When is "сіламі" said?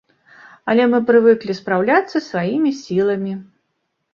2.81-3.37